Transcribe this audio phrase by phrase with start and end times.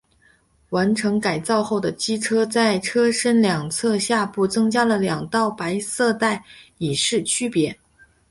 [0.69, 6.43] 完成改造后的机车在车身两侧下部增加了两道白色带
[6.79, 7.77] 以示区别。